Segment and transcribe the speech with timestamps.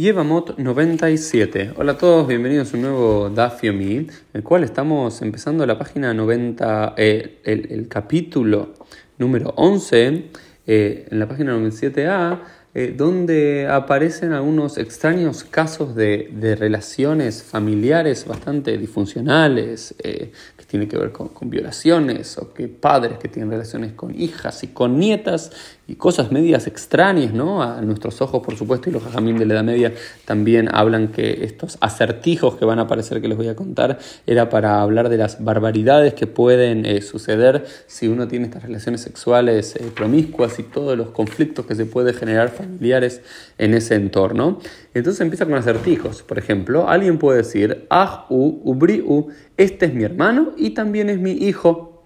[0.00, 1.74] Yevamot 97.
[1.76, 6.14] Hola a todos, bienvenidos a un nuevo Daf Yomi, el cual estamos empezando la página
[6.14, 8.72] 90, eh, el, capítulo
[9.18, 10.30] número 11,
[10.66, 12.40] eh, en la página 97a,
[12.72, 20.96] eh, donde aparecen algunos extraños casos de, de relaciones familiares bastante disfuncionales, que tienen que
[20.96, 25.52] ver con, violaciones, o que padres que tienen relaciones con hijas y con nietas,
[25.90, 27.64] y cosas medias extrañas, ¿no?
[27.64, 29.92] A nuestros ojos, por supuesto, y los jajamín de la Edad Media
[30.24, 34.48] también hablan que estos acertijos que van a aparecer, que les voy a contar, era
[34.48, 39.74] para hablar de las barbaridades que pueden eh, suceder si uno tiene estas relaciones sexuales
[39.74, 43.22] eh, promiscuas y todos los conflictos que se puede generar familiares
[43.58, 44.60] en ese entorno.
[44.94, 46.22] Entonces empieza con acertijos.
[46.22, 51.10] Por ejemplo, alguien puede decir, ah, u, ubri, u, este es mi hermano y también
[51.10, 52.04] es mi hijo.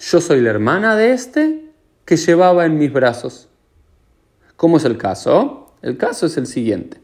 [0.00, 1.71] Yo soy la hermana de este
[2.16, 3.48] llevaba en mis brazos.
[4.56, 5.74] ¿Cómo es el caso?
[5.82, 7.00] El caso es el siguiente.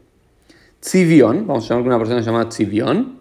[0.79, 3.19] Tzivion, vamos a llamar a una persona llamada Tzivion,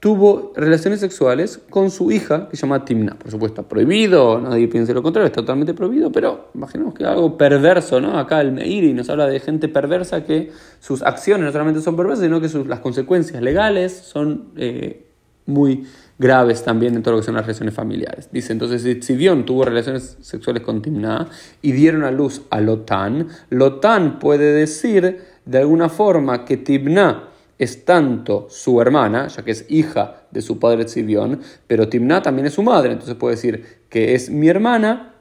[0.00, 3.14] tuvo relaciones sexuales con su hija, que se llama Timna.
[3.16, 8.00] Por supuesto, prohibido, nadie piense lo contrario, está totalmente prohibido, pero imaginemos que algo perverso,
[8.00, 8.18] ¿no?
[8.18, 10.50] Acá el Meiri nos habla de gente perversa que
[10.80, 15.11] sus acciones no solamente son perversas, sino que sus, las consecuencias legales son eh,
[15.46, 15.86] muy
[16.18, 18.28] graves también en todo lo que son las relaciones familiares.
[18.30, 21.28] Dice entonces, si Tzivion tuvo relaciones sexuales con Timna
[21.60, 27.84] y dieron a luz a Lotán, Lotán puede decir de alguna forma que Timna es
[27.84, 32.54] tanto su hermana, ya que es hija de su padre Tzivion, pero Timna también es
[32.54, 35.14] su madre, entonces puede decir que es mi hermana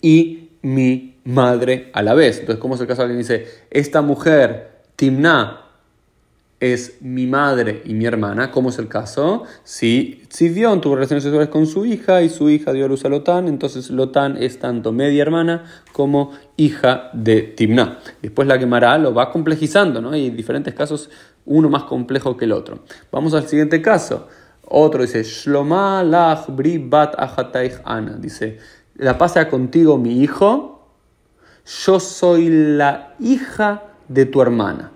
[0.00, 2.40] y mi madre a la vez.
[2.40, 3.02] Entonces, ¿cómo es el caso?
[3.02, 5.69] Alguien dice, esta mujer, Timna,
[6.60, 11.48] es mi madre y mi hermana, como es el caso, si Tzivion tuvo relaciones sexuales
[11.48, 14.92] con su hija y su hija dio a luz a Lotán, entonces Lotán es tanto
[14.92, 17.98] media hermana como hija de Timná.
[18.20, 20.10] Después la quemará lo va complejizando, ¿no?
[20.10, 21.08] Diferentes casos,
[21.46, 22.80] uno más complejo que el otro.
[23.10, 24.28] Vamos al siguiente caso.
[24.62, 27.14] Otro dice, Shloma lach bri bat
[27.84, 28.18] ana.
[28.20, 28.58] Dice,
[28.96, 30.86] la pasa contigo mi hijo,
[31.86, 34.92] yo soy la hija de tu hermana.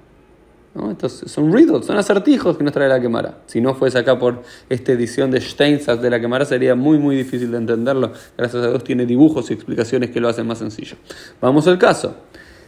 [0.75, 3.39] Son riddles, son acertijos que nos trae la quemara.
[3.47, 7.15] Si no fuese acá por esta edición de Steinsack de la quemara, sería muy, muy
[7.15, 8.12] difícil de entenderlo.
[8.37, 10.97] Gracias a Dios tiene dibujos y explicaciones que lo hacen más sencillo.
[11.41, 12.17] Vamos al caso.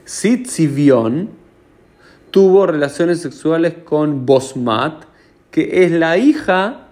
[0.04, 1.30] Si Tzivion
[2.30, 5.02] tuvo relaciones sexuales con Bosmat,
[5.50, 6.86] que es la hija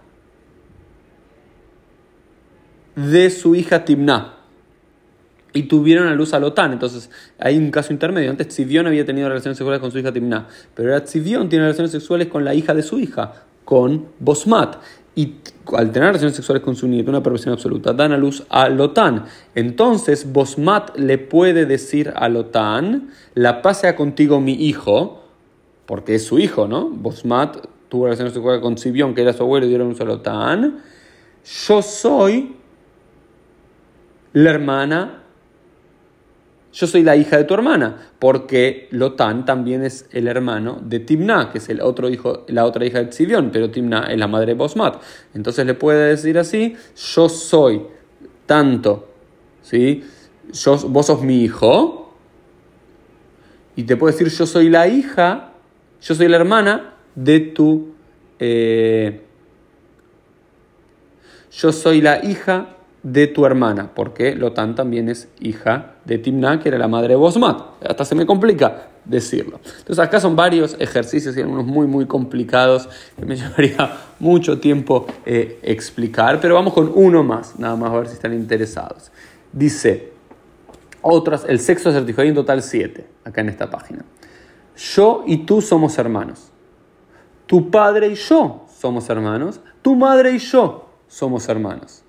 [2.97, 4.34] de su hija Timna
[5.55, 6.73] y tuvieron a luz a Lotán.
[6.73, 8.29] Entonces, hay un caso intermedio.
[8.29, 11.93] Antes Tzivion había tenido relaciones sexuales con su hija Timná, pero ahora Tzivion tiene relaciones
[11.93, 14.77] sexuales con la hija de su hija, con Bosmat.
[15.17, 15.37] Y
[15.73, 19.27] al tener relaciones sexuales con su nieto, una perversión absoluta, dan a luz a Lotán.
[19.55, 25.23] Entonces, Bosmat le puede decir a Lotán, la pasea contigo mi hijo,
[25.87, 26.91] porque es su hijo, ¿no?
[26.91, 30.81] Bosmat tuvo relaciones sexuales con Tzivion, que era su abuelo, y dieron luz a Lotán.
[31.45, 32.57] Yo soy
[34.33, 35.24] la hermana
[36.75, 41.51] yo soy la hija de tu hermana, porque Lotán también es el hermano de Timna,
[41.53, 44.49] que es el otro hijo, la otra hija de Tzivion, pero Timna es la madre
[44.49, 45.01] de Bosmat.
[45.35, 46.75] Entonces le puede decir así,
[47.15, 47.83] yo soy
[48.47, 49.09] tanto,
[49.63, 50.03] ¿sí?
[50.89, 52.05] Vos sos mi hijo,
[53.77, 55.53] y te puede decir, yo soy la hija,
[56.03, 57.95] yo soy la hermana de tu...
[58.39, 59.21] Eh,
[61.53, 62.74] yo soy la hija
[63.05, 67.17] de tu hermana, porque Lotán también es hija de Timna, que era la madre de
[67.17, 67.61] Bosmat.
[67.87, 69.61] Hasta se me complica decirlo.
[69.79, 75.07] Entonces acá son varios ejercicios y algunos muy muy complicados que me llevaría mucho tiempo
[75.27, 79.13] eh, explicar, pero vamos con uno más, nada más a ver si están interesados.
[79.53, 80.13] Dice,
[81.03, 84.03] otras, el sexo certificado en total 7, acá en esta página.
[84.95, 86.51] Yo y tú somos hermanos.
[87.47, 89.61] Tu padre y yo somos hermanos.
[89.83, 92.05] Tu madre y yo somos hermanos.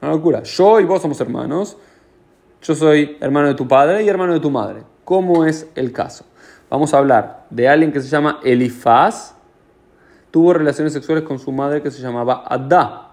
[0.00, 0.42] Una locura.
[0.42, 1.76] Yo y vos somos hermanos.
[2.62, 4.82] Yo soy hermano de tu padre y hermano de tu madre.
[5.04, 6.24] ¿Cómo es el caso?
[6.70, 9.34] Vamos a hablar de alguien que se llama Elifaz.
[10.30, 13.12] Tuvo relaciones sexuales con su madre que se llamaba Adá.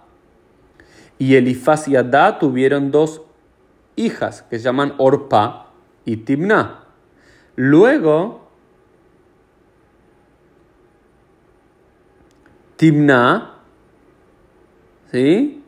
[1.17, 3.21] Y Elifaz y Adá tuvieron dos
[3.95, 5.67] hijas que se llaman Orpa
[6.03, 6.83] y Timna.
[7.55, 8.41] Luego,
[12.75, 13.53] Timna,
[15.11, 15.63] ¿sí?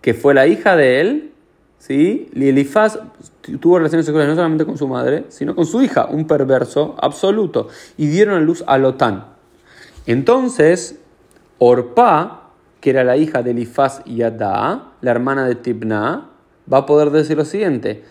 [0.00, 1.32] Que fue la hija de él,
[1.78, 2.30] ¿sí?
[2.34, 2.98] Y Elifaz
[3.60, 7.68] tuvo relaciones sexuales no solamente con su madre, sino con su hija, un perverso absoluto,
[7.96, 9.26] y dieron a luz a Lotán.
[10.06, 11.00] Entonces,
[11.58, 12.50] Orpa,
[12.80, 16.30] que era la hija de Elifaz y Adá, la hermana de Tibná,
[16.72, 18.04] va a poder decir lo siguiente: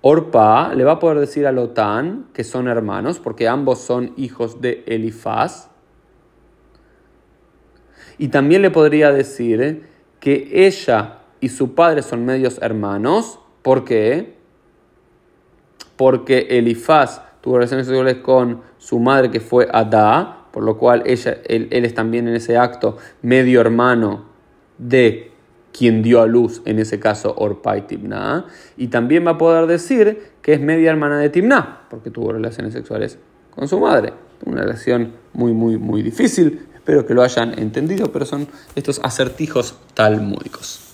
[0.00, 4.60] Orpa le va a poder decir a Lotán que son hermanos, porque ambos son hijos
[4.60, 5.68] de Elifaz.
[8.18, 9.84] Y también le podría decir
[10.20, 13.40] que ella y su padre son medios hermanos.
[13.62, 14.36] ¿Por qué?
[15.96, 21.38] Porque Elifaz tuvo relaciones sexuales con su madre que fue Adá, por lo cual ella,
[21.44, 24.24] él, es también en ese acto medio hermano
[24.78, 25.32] de
[25.76, 28.46] quien dio a luz, en ese caso Orpa y Timna.
[28.76, 32.72] Y también va a poder decir que es media hermana de Timna, porque tuvo relaciones
[32.72, 33.18] sexuales
[33.50, 34.12] con su madre.
[34.44, 36.68] Una relación muy, muy, muy difícil.
[36.72, 38.46] Espero que lo hayan entendido, pero son
[38.76, 40.91] estos acertijos talmúdicos.